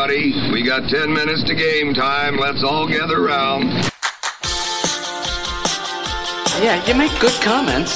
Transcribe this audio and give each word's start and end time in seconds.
everybody. 0.00 0.52
We 0.52 0.62
got 0.62 0.88
10 0.88 1.12
minutes 1.12 1.44
to 1.44 1.54
game 1.54 1.92
time. 1.94 2.36
Let's 2.36 2.62
all 2.62 2.88
gather 2.88 3.20
round. 3.20 3.64
Yeah, 6.62 6.84
you 6.86 6.94
make 6.94 7.10
good 7.20 7.38
comments. 7.42 7.92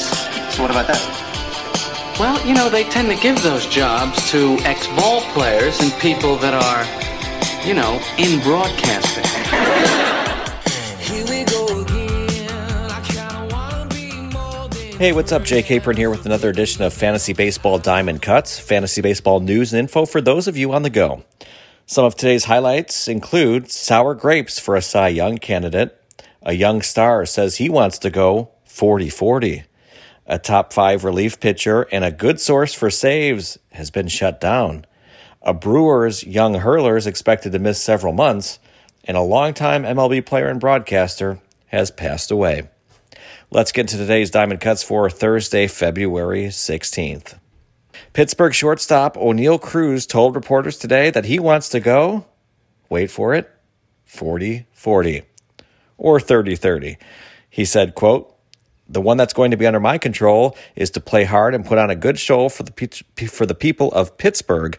So 0.54 0.62
what 0.62 0.70
about 0.70 0.86
that? 0.86 2.16
Well, 2.18 2.46
you 2.46 2.54
know, 2.54 2.68
they 2.68 2.84
tend 2.84 3.08
to 3.10 3.16
give 3.22 3.42
those 3.42 3.66
jobs 3.66 4.30
to 4.30 4.56
ex 4.64 4.86
ball 4.88 5.20
players 5.32 5.80
and 5.80 5.92
people 6.00 6.36
that 6.36 6.54
are, 6.54 7.66
you 7.66 7.74
know, 7.74 8.00
in 8.18 8.40
broadcasting. 8.42 9.24
Hey, 14.96 15.12
what's 15.12 15.32
up? 15.32 15.42
Jay 15.42 15.62
Capron 15.62 15.96
here 15.96 16.08
with 16.08 16.24
another 16.24 16.50
edition 16.50 16.84
of 16.84 16.94
Fantasy 16.94 17.32
Baseball 17.32 17.78
Diamond 17.78 18.22
Cuts, 18.22 18.58
fantasy 18.58 19.02
baseball 19.02 19.40
news 19.40 19.72
and 19.72 19.80
info 19.80 20.06
for 20.06 20.20
those 20.20 20.46
of 20.46 20.56
you 20.56 20.72
on 20.72 20.82
the 20.82 20.88
go. 20.88 21.24
Some 21.86 22.06
of 22.06 22.16
today's 22.16 22.44
highlights 22.44 23.08
include 23.08 23.70
sour 23.70 24.14
grapes 24.14 24.58
for 24.58 24.74
a 24.74 24.80
Cy 24.80 25.08
Young 25.08 25.36
candidate. 25.36 25.94
A 26.40 26.54
young 26.54 26.80
star 26.80 27.26
says 27.26 27.56
he 27.56 27.68
wants 27.68 27.98
to 27.98 28.10
go 28.10 28.52
40 28.64 29.10
40. 29.10 29.64
A 30.26 30.38
top 30.38 30.72
five 30.72 31.04
relief 31.04 31.38
pitcher 31.40 31.82
and 31.92 32.02
a 32.02 32.10
good 32.10 32.40
source 32.40 32.72
for 32.72 32.88
saves 32.88 33.58
has 33.72 33.90
been 33.90 34.08
shut 34.08 34.40
down. 34.40 34.86
A 35.42 35.52
Brewers 35.52 36.24
young 36.24 36.54
hurler 36.54 36.96
is 36.96 37.06
expected 37.06 37.52
to 37.52 37.58
miss 37.58 37.82
several 37.82 38.14
months, 38.14 38.58
and 39.04 39.14
a 39.14 39.20
longtime 39.20 39.82
MLB 39.82 40.24
player 40.24 40.48
and 40.48 40.58
broadcaster 40.58 41.38
has 41.66 41.90
passed 41.90 42.30
away. 42.30 42.66
Let's 43.50 43.72
get 43.72 43.88
to 43.88 43.98
today's 43.98 44.30
Diamond 44.30 44.62
Cuts 44.62 44.82
for 44.82 45.10
Thursday, 45.10 45.66
February 45.66 46.44
16th. 46.46 47.38
Pittsburgh 48.14 48.54
shortstop 48.54 49.16
Oneil 49.16 49.60
Cruz 49.60 50.06
told 50.06 50.36
reporters 50.36 50.78
today 50.78 51.10
that 51.10 51.24
he 51.24 51.40
wants 51.40 51.68
to 51.70 51.80
go, 51.80 52.24
wait 52.88 53.10
for 53.10 53.34
it, 53.34 53.50
40 54.04 54.66
40 54.72 55.22
or 55.98 56.20
30 56.20 56.54
30. 56.54 56.96
He 57.50 57.64
said, 57.64 57.96
quote, 57.96 58.32
the 58.88 59.00
one 59.00 59.16
that's 59.16 59.32
going 59.32 59.50
to 59.50 59.56
be 59.56 59.66
under 59.66 59.80
my 59.80 59.98
control 59.98 60.56
is 60.76 60.90
to 60.92 61.00
play 61.00 61.24
hard 61.24 61.56
and 61.56 61.66
put 61.66 61.76
on 61.76 61.90
a 61.90 61.96
good 61.96 62.16
show 62.16 62.48
for 62.48 62.62
the 62.62 63.02
for 63.26 63.46
the 63.46 63.54
people 63.54 63.90
of 63.90 64.16
Pittsburgh. 64.16 64.78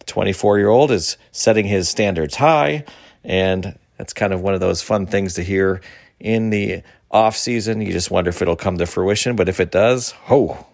The 0.00 0.04
24 0.04 0.58
year 0.58 0.68
old 0.68 0.90
is 0.90 1.16
setting 1.32 1.64
his 1.64 1.88
standards 1.88 2.36
high, 2.36 2.84
and 3.24 3.78
that's 3.96 4.12
kind 4.12 4.34
of 4.34 4.42
one 4.42 4.52
of 4.52 4.60
those 4.60 4.82
fun 4.82 5.06
things 5.06 5.34
to 5.34 5.42
hear 5.42 5.80
in 6.20 6.50
the 6.50 6.82
off 7.10 7.34
season. 7.34 7.80
You 7.80 7.92
just 7.92 8.10
wonder 8.10 8.28
if 8.28 8.42
it'll 8.42 8.56
come 8.56 8.76
to 8.76 8.84
fruition. 8.84 9.36
But 9.36 9.48
if 9.48 9.58
it 9.58 9.70
does, 9.70 10.12
oh, 10.28 10.66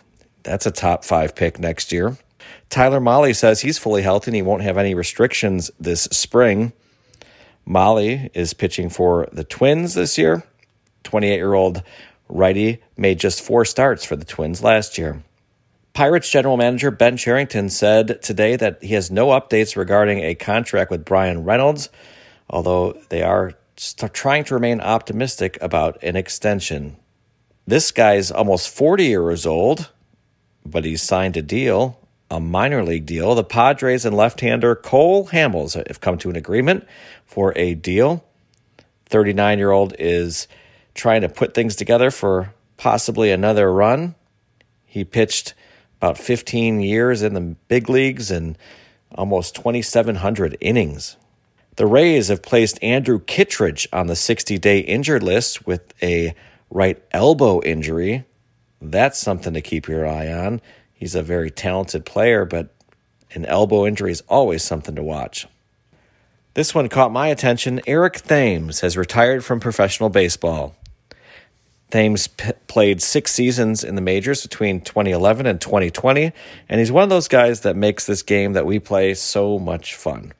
that's 0.43 0.67
a 0.67 0.71
top 0.71 1.05
five 1.05 1.35
pick 1.35 1.59
next 1.59 1.93
year. 1.93 2.17
Tyler 2.69 3.01
Mahle 3.01 3.35
says 3.35 3.61
he's 3.61 3.79
fully 3.79 4.03
healthy 4.03 4.31
and 4.31 4.37
he 4.37 4.43
won't 4.43 4.63
have 4.63 4.79
any 4.79 4.95
restrictions 4.95 5.71
this 5.79 6.03
spring. 6.05 6.73
Molly 7.65 8.31
is 8.35 8.55
pitching 8.55 8.89
for 8.89 9.29
the 9.33 9.45
Twins 9.45 9.95
this 9.95 10.17
year. 10.17 10.45
28 11.05 11.35
year 11.35 11.55
old 11.55 11.83
righty 12.29 12.83
made 12.97 13.19
just 13.19 13.43
four 13.43 13.65
starts 13.65 14.05
for 14.05 14.17
the 14.17 14.25
Twins 14.25 14.63
last 14.63 14.99
year. 14.99 15.23
Pirates 15.93 16.31
general 16.31 16.57
manager 16.57 16.91
Ben 16.91 17.17
Cherington 17.17 17.69
said 17.69 18.23
today 18.23 18.57
that 18.57 18.83
he 18.83 18.95
has 18.95 19.11
no 19.11 19.29
updates 19.29 19.77
regarding 19.77 20.21
a 20.21 20.35
contract 20.35 20.91
with 20.91 21.05
Bryan 21.05 21.45
Reynolds, 21.45 21.89
although 22.49 22.93
they 23.09 23.23
are 23.23 23.55
trying 24.13 24.45
to 24.45 24.55
remain 24.55 24.81
optimistic 24.81 25.59
about 25.61 26.03
an 26.03 26.17
extension. 26.17 26.97
This 27.67 27.91
guy's 27.91 28.31
almost 28.31 28.69
40 28.71 29.05
years 29.05 29.47
old, 29.47 29.91
but 30.65 30.85
he's 30.85 31.03
signed 31.03 31.37
a 31.37 31.43
deal, 31.43 31.99
a 32.31 32.41
minor 32.41 32.85
league 32.85 33.07
deal. 33.07 33.35
The 33.35 33.45
Padres 33.45 34.05
and 34.05 34.17
left 34.17 34.41
hander 34.41 34.75
Cole 34.75 35.29
Hamels 35.29 35.75
have 35.87 36.01
come 36.01 36.19
to 36.19 36.31
an 36.31 36.37
agreement 36.37 36.87
for 37.25 37.53
a 37.57 37.75
deal. 37.75 38.25
39 39.07 39.59
year 39.59 39.71
old 39.71 39.95
is 39.99 40.47
trying 40.95 41.23
to 41.23 41.29
put 41.29 41.55
things 41.55 41.77
together 41.77 42.11
for 42.11 42.55
possibly 42.77 43.31
another 43.31 43.73
run. 43.73 44.15
He 44.87 45.05
pitched 45.05 45.55
about 46.01 46.19
15 46.19 46.81
years 46.81 47.23
in 47.23 47.35
the 47.35 47.41
big 47.41 47.89
leagues 47.89 48.31
and 48.31 48.57
almost 49.15 49.55
2,700 49.57 50.57
innings. 50.61 51.17
The 51.77 51.87
Rays 51.87 52.29
have 52.29 52.43
placed 52.43 52.83
Andrew 52.83 53.21
Kittredge 53.21 53.89
on 53.93 54.07
the 54.07 54.17
60 54.17 54.59
day 54.59 54.81
injured 54.81 55.23
list 55.23 55.67
with 55.67 55.95
a 56.03 56.35
right 56.71 57.03
elbow 57.13 57.63
injury. 57.63 58.25
That's 58.81 59.19
something 59.19 59.55
to 59.55 59.61
keep 59.61 59.89
your 59.89 60.07
eye 60.07 60.33
on. 60.33 60.61
He's 60.93 61.15
a 61.15 61.23
very 61.23 61.51
talented 61.51 62.05
player, 62.05 62.45
but 62.45 62.75
an 63.33 63.45
elbow 63.47 63.87
injury 63.87 64.13
is 64.13 64.23
always 64.29 64.63
something 64.63 64.95
to 64.97 65.03
watch. 65.03 65.47
This 66.55 66.75
one 66.75 66.89
caught 66.89 67.13
my 67.13 67.29
attention. 67.29 67.81
Eric 67.87 68.23
Thames 68.23 68.81
has 68.81 68.97
retired 68.97 69.45
from 69.45 69.61
professional 69.61 70.09
baseball. 70.09 70.75
Thames 71.91 72.29
p- 72.29 72.53
played 72.67 73.03
six 73.03 73.33
seasons 73.33 73.85
in 73.85 73.95
the 73.95 74.01
majors 74.01 74.43
between 74.43 74.81
2011 74.81 75.47
and 75.47 75.61
2020, 75.61 76.33
and 76.69 76.79
he's 76.79 76.93
one 76.93 77.03
of 77.03 77.09
those 77.09 77.29
guys 77.29 77.61
that 77.61 77.77
makes 77.77 78.07
this 78.07 78.23
game 78.23 78.53
that 78.55 78.67
we 78.67 78.79
play 78.79 79.15
so 79.15 79.59
much 79.59 79.95
fun. 79.95 80.33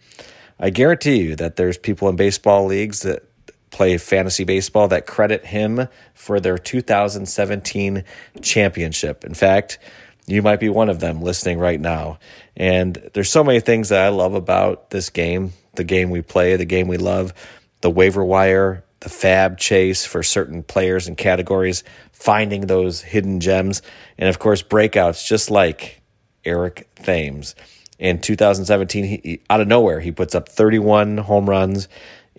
I 0.59 0.71
guarantee 0.71 1.23
you 1.23 1.37
that 1.37 1.57
there's 1.57 1.79
people 1.79 2.09
in 2.09 2.17
baseball 2.17 2.67
leagues 2.67 3.01
that 3.01 3.25
play 3.71 3.97
fantasy 3.99 4.45
baseball 4.45 4.89
that 4.89 5.07
credit 5.07 5.45
him 5.45 5.89
for 6.15 6.41
their 6.41 6.59
2017 6.59 8.05
championship. 8.43 9.25
In 9.25 9.35
fact, 9.35 9.79
you 10.27 10.43
might 10.43 10.61
be 10.61 10.69
one 10.69 10.89
of 10.89 11.01
them 11.01 11.23
listening 11.23 11.59
right 11.59 11.81
now. 11.81 12.19
And 12.57 13.11
there's 13.15 13.31
so 13.31 13.45
many 13.45 13.61
things 13.61 13.89
that 13.89 14.05
I 14.05 14.09
love 14.09 14.35
about 14.35 14.91
this 14.91 15.11
game, 15.11 15.53
the 15.75 15.85
game 15.85 16.11
we 16.11 16.23
play, 16.23 16.57
the 16.57 16.65
game 16.65 16.89
we 16.89 16.99
love, 16.99 17.33
the 17.81 17.91
waiver 17.91 18.25
wire, 18.25 18.85
the 19.01 19.09
FAAB 19.09 19.57
chase 19.57 20.05
for 20.05 20.23
certain 20.23 20.63
players 20.63 21.09
and 21.09 21.17
categories, 21.17 21.85
finding 22.13 22.63
those 22.63 23.01
hidden 23.01 23.41
gems, 23.41 23.81
and 24.19 24.29
of 24.29 24.39
course, 24.39 24.63
breakouts 24.63 25.27
just 25.27 25.51
like 25.51 26.03
Eric 26.45 26.89
Thames 26.97 27.55
in 28.01 28.19
2017, 28.19 29.05
he, 29.05 29.43
out 29.51 29.61
of 29.61 29.69
nowhere, 29.69 30.01
he 30.01 30.11
puts 30.11 30.35
up 30.35 30.49
31 30.49 31.19
home 31.19 31.49
runs 31.49 31.87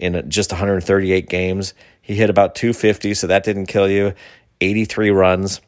in 0.01 0.29
just 0.29 0.51
138 0.51 1.29
games. 1.29 1.73
He 2.01 2.16
hit 2.16 2.29
about 2.29 2.56
250, 2.56 3.13
so 3.13 3.28
that 3.28 3.44
didn't 3.44 3.67
kill 3.67 3.89
you. 3.89 4.13
83 4.59 5.12
runs. 5.12 5.62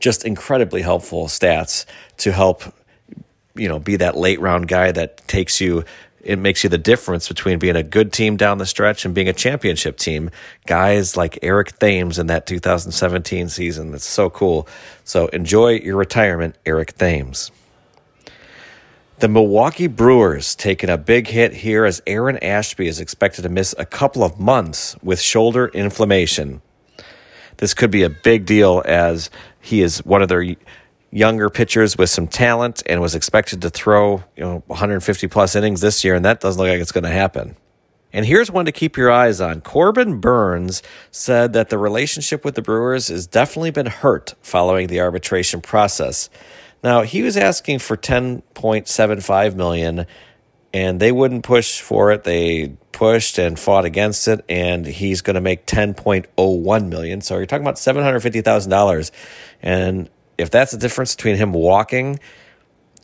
Just 0.00 0.24
incredibly 0.24 0.82
helpful 0.82 1.26
stats 1.26 1.86
to 2.18 2.32
help, 2.32 2.62
you 3.54 3.68
know, 3.68 3.78
be 3.78 3.96
that 3.96 4.16
late 4.16 4.40
round 4.40 4.68
guy 4.68 4.92
that 4.92 5.26
takes 5.26 5.60
you 5.60 5.84
it 6.26 6.40
makes 6.40 6.64
you 6.64 6.70
the 6.70 6.76
difference 6.76 7.28
between 7.28 7.60
being 7.60 7.76
a 7.76 7.84
good 7.84 8.12
team 8.12 8.36
down 8.36 8.58
the 8.58 8.66
stretch 8.66 9.04
and 9.04 9.14
being 9.14 9.28
a 9.28 9.32
championship 9.32 9.96
team. 9.96 10.30
Guys 10.66 11.16
like 11.16 11.38
Eric 11.40 11.78
Thames 11.78 12.18
in 12.18 12.26
that 12.26 12.46
2017 12.46 13.48
season. 13.48 13.92
That's 13.92 14.04
so 14.04 14.28
cool. 14.28 14.66
So 15.04 15.28
enjoy 15.28 15.74
your 15.74 15.96
retirement, 15.96 16.56
Eric 16.66 16.94
Thames. 16.94 17.52
The 19.18 19.28
Milwaukee 19.28 19.86
Brewers 19.86 20.54
taking 20.54 20.90
a 20.90 20.98
big 20.98 21.26
hit 21.26 21.54
here 21.54 21.86
as 21.86 22.02
Aaron 22.06 22.36
Ashby 22.42 22.86
is 22.86 23.00
expected 23.00 23.42
to 23.42 23.48
miss 23.48 23.74
a 23.78 23.86
couple 23.86 24.22
of 24.22 24.38
months 24.38 24.94
with 25.02 25.18
shoulder 25.18 25.68
inflammation. 25.68 26.60
This 27.56 27.72
could 27.72 27.90
be 27.90 28.02
a 28.02 28.10
big 28.10 28.44
deal 28.44 28.82
as 28.84 29.30
he 29.58 29.80
is 29.80 30.04
one 30.04 30.20
of 30.20 30.28
their 30.28 30.44
younger 31.10 31.48
pitchers 31.48 31.96
with 31.96 32.10
some 32.10 32.28
talent 32.28 32.82
and 32.84 33.00
was 33.00 33.14
expected 33.14 33.62
to 33.62 33.70
throw, 33.70 34.22
you 34.36 34.44
know, 34.44 34.62
150 34.66 35.28
plus 35.28 35.56
innings 35.56 35.80
this 35.80 36.04
year 36.04 36.14
and 36.14 36.26
that 36.26 36.40
doesn't 36.40 36.60
look 36.60 36.68
like 36.68 36.82
it's 36.82 36.92
going 36.92 37.04
to 37.04 37.10
happen. 37.10 37.56
And 38.12 38.26
here's 38.26 38.50
one 38.50 38.66
to 38.66 38.72
keep 38.72 38.98
your 38.98 39.10
eyes 39.10 39.40
on. 39.40 39.62
Corbin 39.62 40.20
Burnes 40.20 40.82
said 41.10 41.54
that 41.54 41.70
the 41.70 41.78
relationship 41.78 42.44
with 42.44 42.54
the 42.54 42.62
Brewers 42.62 43.08
has 43.08 43.26
definitely 43.26 43.70
been 43.70 43.86
hurt 43.86 44.34
following 44.42 44.88
the 44.88 45.00
arbitration 45.00 45.62
process. 45.62 46.28
Now, 46.82 47.02
he 47.02 47.22
was 47.22 47.36
asking 47.36 47.80
for 47.80 47.96
10.75 47.96 49.54
million 49.54 50.06
and 50.72 51.00
they 51.00 51.10
wouldn't 51.10 51.42
push 51.42 51.80
for 51.80 52.12
it. 52.12 52.24
They 52.24 52.76
pushed 52.92 53.38
and 53.38 53.58
fought 53.58 53.84
against 53.84 54.28
it 54.28 54.44
and 54.48 54.86
he's 54.86 55.22
going 55.22 55.34
to 55.34 55.40
make 55.40 55.66
10.01 55.66 56.88
million. 56.88 57.20
So 57.20 57.36
you're 57.36 57.46
talking 57.46 57.64
about 57.64 57.76
$750,000. 57.76 59.10
And 59.62 60.10
if 60.38 60.50
that's 60.50 60.72
the 60.72 60.78
difference 60.78 61.14
between 61.14 61.36
him 61.36 61.52
walking 61.52 62.20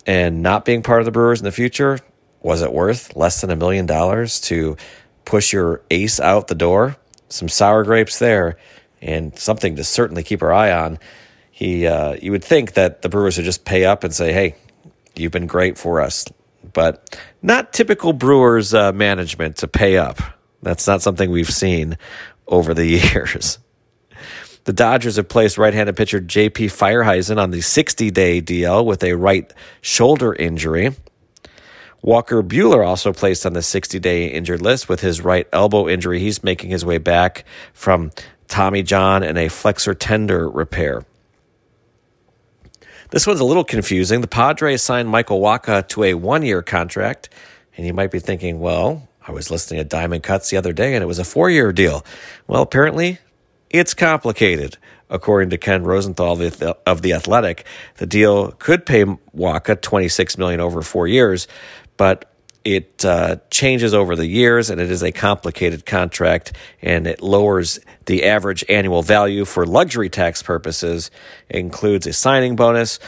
and 0.06 0.42
not 0.42 0.64
being 0.64 0.82
part 0.82 1.00
of 1.00 1.06
the 1.06 1.12
Brewers 1.12 1.40
in 1.40 1.44
the 1.44 1.52
future, 1.52 1.98
was 2.40 2.62
it 2.62 2.72
worth 2.72 3.16
less 3.16 3.40
than 3.40 3.50
a 3.50 3.56
million 3.56 3.86
dollars 3.86 4.40
to 4.42 4.76
push 5.24 5.52
your 5.52 5.82
ace 5.90 6.20
out 6.20 6.48
the 6.48 6.54
door? 6.54 6.96
Some 7.28 7.48
sour 7.48 7.84
grapes 7.84 8.18
there 8.18 8.58
and 9.00 9.36
something 9.38 9.76
to 9.76 9.84
certainly 9.84 10.22
keep 10.22 10.42
our 10.42 10.52
eye 10.52 10.72
on 10.72 10.98
he 11.52 11.86
uh, 11.86 12.16
you 12.20 12.32
would 12.32 12.42
think 12.42 12.72
that 12.72 13.02
the 13.02 13.08
Brewers 13.10 13.36
would 13.36 13.44
just 13.44 13.64
pay 13.64 13.84
up 13.84 14.02
and 14.02 14.12
say, 14.12 14.32
"Hey, 14.32 14.56
you've 15.14 15.30
been 15.30 15.46
great 15.46 15.78
for 15.78 16.00
us," 16.00 16.24
but 16.72 17.16
not 17.42 17.72
typical 17.72 18.14
Brewers 18.14 18.74
uh, 18.74 18.90
management 18.92 19.58
to 19.58 19.68
pay 19.68 19.98
up. 19.98 20.18
That's 20.62 20.86
not 20.86 21.02
something 21.02 21.30
we've 21.30 21.52
seen 21.52 21.98
over 22.48 22.72
the 22.72 22.86
years. 23.14 23.58
The 24.64 24.72
Dodgers 24.72 25.16
have 25.16 25.28
placed 25.28 25.58
right-handed 25.58 25.96
pitcher 25.96 26.20
J.P. 26.20 26.68
Feyereisen 26.68 27.36
on 27.36 27.50
the 27.50 27.58
60-day 27.58 28.40
DL 28.40 28.84
with 28.84 29.02
a 29.02 29.14
right 29.14 29.52
shoulder 29.80 30.32
injury. 30.32 30.92
Walker 32.00 32.42
Buehler 32.42 32.86
also 32.86 33.12
placed 33.12 33.44
on 33.44 33.52
the 33.52 33.62
60 33.62 33.98
day 33.98 34.26
injured 34.28 34.62
list 34.62 34.88
with 34.88 35.00
his 35.00 35.20
right 35.20 35.46
elbow 35.52 35.88
injury. 35.88 36.18
He's 36.18 36.42
making 36.42 36.70
his 36.70 36.84
way 36.84 36.98
back 36.98 37.44
from 37.74 38.10
Tommy 38.48 38.82
John 38.82 39.22
and 39.22 39.36
a 39.36 39.48
flexor 39.48 39.94
tendon 39.94 40.52
repair. 40.52 41.04
This 43.12 43.26
one's 43.26 43.40
a 43.40 43.44
little 43.44 43.62
confusing. 43.62 44.22
The 44.22 44.26
Padres 44.26 44.80
signed 44.80 45.06
Michael 45.06 45.38
Wacha 45.38 45.86
to 45.88 46.04
a 46.04 46.14
one 46.14 46.42
year 46.42 46.62
contract, 46.62 47.28
and 47.76 47.86
you 47.86 47.92
might 47.92 48.10
be 48.10 48.18
thinking, 48.18 48.58
well, 48.58 49.06
I 49.28 49.32
was 49.32 49.50
listening 49.50 49.80
to 49.80 49.84
Diamond 49.84 50.22
Cuts 50.22 50.48
the 50.48 50.56
other 50.56 50.72
day 50.72 50.94
and 50.94 51.02
it 51.02 51.06
was 51.06 51.18
a 51.18 51.24
four 51.24 51.50
year 51.50 51.74
deal. 51.74 52.06
Well, 52.46 52.62
apparently, 52.62 53.18
it's 53.68 53.92
complicated. 53.92 54.78
According 55.10 55.50
to 55.50 55.58
Ken 55.58 55.84
Rosenthal 55.84 56.40
of 56.86 57.02
the 57.02 57.12
Athletic, 57.12 57.66
the 57.98 58.06
deal 58.06 58.52
could 58.52 58.86
pay 58.86 59.04
Wacha 59.04 59.78
26 59.78 60.38
million 60.38 60.60
over 60.60 60.80
four 60.80 61.06
years, 61.06 61.48
but 61.98 62.31
it 62.64 63.04
uh, 63.04 63.36
changes 63.50 63.94
over 63.94 64.14
the 64.16 64.26
years 64.26 64.70
and 64.70 64.80
it 64.80 64.90
is 64.90 65.02
a 65.02 65.12
complicated 65.12 65.84
contract 65.86 66.52
and 66.80 67.06
it 67.06 67.22
lowers 67.22 67.80
the 68.06 68.24
average 68.24 68.64
annual 68.68 69.02
value 69.02 69.44
for 69.44 69.66
luxury 69.66 70.08
tax 70.08 70.42
purposes 70.42 71.10
it 71.48 71.56
includes 71.56 72.06
a 72.06 72.12
signing 72.12 72.56
bonus. 72.56 72.98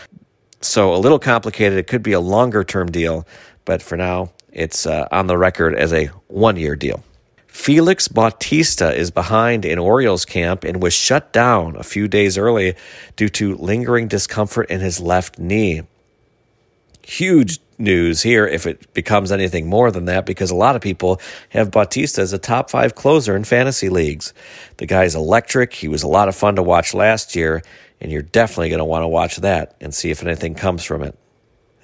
So 0.61 0.95
a 0.95 0.97
little 0.97 1.19
complicated. 1.19 1.79
It 1.79 1.87
could 1.87 2.03
be 2.03 2.12
a 2.12 2.21
longer 2.21 2.65
term 2.65 2.91
deal 2.91 3.27
but 3.65 3.83
for 3.83 3.97
now 3.97 4.31
it's 4.53 4.87
uh, 4.87 5.09
on 5.11 5.27
the 5.27 5.37
record 5.37 5.75
as 5.75 5.93
a 5.93 6.06
one 6.29 6.56
year 6.56 6.77
deal. 6.77 7.03
Felix 7.55 8.09
Bautista 8.09 8.93
is 8.93 9.12
behind 9.12 9.65
in 9.65 9.79
Orioles 9.79 10.25
camp 10.25 10.65
and 10.65 10.83
was 10.83 10.93
shut 10.93 11.33
down 11.33 11.77
a 11.77 11.85
few 11.85 12.09
days 12.09 12.37
early 12.37 12.75
due 13.15 13.29
to 13.29 13.55
lingering 13.56 14.09
discomfort 14.09 14.69
in 14.71 14.81
his 14.81 15.01
left 15.01 15.39
knee. 15.39 15.83
Huge 17.03 17.61
news 17.79 18.23
here 18.23 18.47
if 18.47 18.67
it 18.67 18.93
becomes 18.94 19.32
anything 19.32 19.69
more 19.69 19.91
than 19.91 20.06
that 20.06 20.26
because 20.26 20.50
a 20.50 20.55
lot 20.56 20.76
of 20.76 20.82
people 20.82 21.21
have 21.50 21.71
Bautista 21.71 22.21
as 22.21 22.32
a 22.32 22.38
top 22.38 22.71
five 22.71 22.94
closer 22.94 23.37
in 23.37 23.44
fantasy 23.44 23.88
leagues. 23.88 24.32
The 24.76 24.87
guy's 24.87 25.15
electric. 25.15 25.73
He 25.73 25.88
was 25.88 26.03
a 26.03 26.09
lot 26.09 26.29
of 26.29 26.37
fun 26.37 26.56
to 26.56 26.62
watch 26.62 26.94
last 26.94 27.35
year, 27.37 27.62
and 28.00 28.11
you're 28.11 28.23
definitely 28.23 28.69
going 28.69 28.79
to 28.79 28.85
want 28.85 29.03
to 29.03 29.09
watch 29.09 29.37
that 29.38 29.76
and 29.81 29.94
see 29.94 30.11
if 30.11 30.23
anything 30.23 30.55
comes 30.55 30.85
from 30.85 31.03
it. 31.03 31.19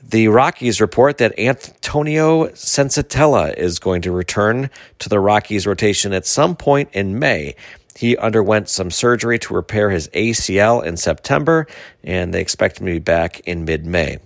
The 0.02 0.28
Rockies 0.28 0.80
report 0.80 1.18
that 1.18 1.38
Antonio 1.38 2.46
Senzatela 2.48 3.54
is 3.56 3.78
going 3.78 4.02
to 4.02 4.12
return 4.12 4.70
to 4.98 5.08
the 5.08 5.20
Rockies 5.20 5.66
rotation 5.66 6.12
at 6.12 6.26
some 6.26 6.56
point 6.56 6.88
in 6.92 7.18
May. 7.18 7.54
He 7.94 8.16
underwent 8.16 8.68
some 8.68 8.90
surgery 8.90 9.38
to 9.40 9.54
repair 9.54 9.90
his 9.90 10.08
ACL 10.08 10.84
in 10.84 10.96
September, 10.96 11.66
and 12.02 12.32
they 12.32 12.40
expect 12.40 12.80
him 12.80 12.86
to 12.86 12.92
be 12.92 12.98
back 12.98 13.40
in 13.40 13.64
mid 13.64 13.84
May. 13.84 14.18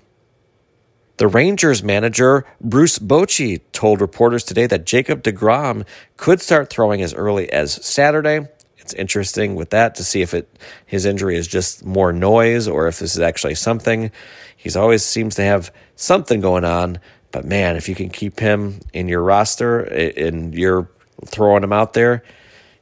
The 1.17 1.29
Rangers 1.29 1.85
manager, 1.85 2.45
Bruce 2.61 2.99
Bochy, 2.99 3.61
told 3.71 4.01
reporters 4.01 4.43
today 4.43 4.67
that 4.67 4.85
Jacob 4.85 5.23
DeGrom 5.23 5.87
could 6.17 6.41
start 6.41 6.71
throwing 6.71 7.03
as 7.03 7.15
early 7.15 7.53
as 7.53 7.73
Saturday. 7.87 8.49
It's 8.79 8.95
interesting 8.95 9.55
with 9.55 9.71
that 9.71 9.95
to 9.95 10.05
see 10.05 10.23
if 10.23 10.35
it 10.35 10.59
his 10.87 11.05
injury 11.05 11.37
is 11.37 11.47
just 11.47 11.85
more 11.85 12.13
noise 12.13 12.67
or 12.67 12.89
if 12.89 12.99
this 12.99 13.15
is 13.15 13.21
actually 13.21 13.55
something. 13.55 14.11
He's 14.57 14.75
always 14.75 15.05
seems 15.05 15.37
to 15.37 15.43
have 15.43 15.73
something 15.95 16.41
going 16.41 16.65
on, 16.65 16.99
but 17.31 17.45
man, 17.45 17.77
if 17.77 17.89
you 17.89 17.95
can 17.95 18.09
keep 18.09 18.41
him 18.41 18.81
in 18.93 19.07
your 19.07 19.23
roster 19.23 19.83
and 19.83 20.53
you're 20.53 20.91
throwing 21.27 21.63
him 21.63 21.73
out 21.73 21.93
there, 21.93 22.25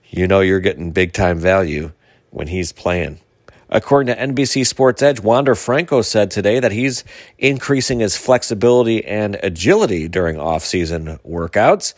you 0.09 0.27
know 0.27 0.41
you're 0.41 0.61
getting 0.61 0.91
big 0.91 1.13
time 1.13 1.39
value 1.39 1.93
when 2.31 2.47
he's 2.47 2.73
playing. 2.73 3.21
According 3.75 4.15
to 4.15 4.21
NBC 4.21 4.67
Sports 4.67 5.01
Edge, 5.01 5.21
Wander 5.21 5.55
Franco 5.55 6.03
said 6.03 6.31
today 6.31 6.61
that 6.61 6.73
he's 6.73 7.05
increasing 7.39 8.01
his 8.01 8.19
flexibility 8.19 9.03
and 9.03 9.41
agility 9.43 10.09
during 10.09 10.39
off-season 10.39 11.19
workouts. 11.27 11.95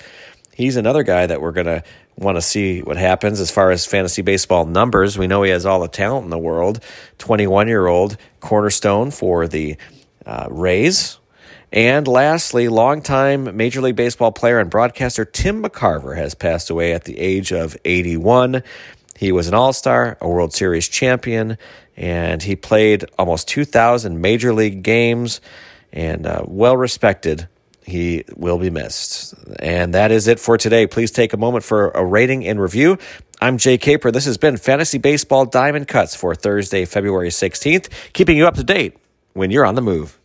He's 0.55 0.77
another 0.77 1.03
guy 1.03 1.27
that 1.27 1.41
we're 1.41 1.51
going 1.51 1.67
to 1.67 1.83
want 2.17 2.37
to 2.37 2.43
see 2.43 2.81
what 2.81 2.97
happens 2.97 3.41
as 3.41 3.51
far 3.51 3.73
as 3.73 3.87
fantasy 3.87 4.23
baseball 4.23 4.67
numbers. 4.67 5.19
We 5.19 5.27
know 5.27 5.43
he 5.43 5.51
has 5.51 5.67
all 5.67 5.81
the 5.81 5.89
talent 5.89 6.23
in 6.23 6.31
the 6.31 6.39
world. 6.39 6.79
21 7.19 7.67
year 7.67 7.89
old 7.89 8.19
cornerstone 8.39 9.11
for 9.11 9.49
the 9.49 9.77
uh, 10.25 10.47
Rays. 10.51 11.19
And 11.73 12.07
lastly, 12.07 12.69
longtime 12.69 13.57
Major 13.57 13.81
League 13.81 13.97
Baseball 13.97 14.31
player 14.31 14.61
and 14.61 14.71
broadcaster 14.71 15.25
Tim 15.25 15.61
McCarver 15.61 16.17
has 16.17 16.33
passed 16.33 16.71
away 16.71 16.93
at 16.93 17.03
the 17.03 17.19
age 17.19 17.53
of 17.53 17.77
81. 17.85 18.63
He 19.17 19.33
was 19.33 19.49
an 19.49 19.55
All 19.55 19.73
Star, 19.73 20.17
a 20.21 20.29
World 20.29 20.53
Series 20.53 20.89
champion, 20.89 21.59
and 21.97 22.43
he 22.43 22.57
played 22.57 23.05
almost 23.19 23.49
2,000 23.49 24.21
Major 24.21 24.53
League 24.53 24.83
games 24.83 25.41
and 25.93 26.27
uh, 26.27 26.43
well 26.47 26.77
respected 26.77 27.49
he 27.85 28.25
will 28.35 28.59
be 28.59 28.71
missed. 28.71 29.35
And 29.61 29.95
that 29.95 30.11
is 30.11 30.27
it 30.27 30.41
for 30.41 30.57
today. 30.57 30.87
Please 30.87 31.11
take 31.11 31.33
a 31.33 31.37
moment 31.37 31.65
for 31.65 31.91
a 31.91 32.05
rating 32.05 32.47
and 32.47 32.61
review. 32.61 32.99
I'm 33.41 33.59
Jay 33.59 33.79
Caper. 33.79 34.11
This 34.11 34.25
has 34.25 34.39
been 34.39 34.57
Fantasy 34.57 34.99
Baseball 34.99 35.45
Diamond 35.45 35.87
Cuts 35.87 36.15
for 36.15 36.35
Thursday, 36.35 36.87
February 36.87 37.29
16th, 37.29 37.91
keeping 38.13 38.39
you 38.39 38.47
up 38.47 38.55
to 38.55 38.65
date 38.65 38.97
when 39.35 39.51
you're 39.51 39.67
on 39.67 39.75
the 39.75 39.83
move. 39.83 40.19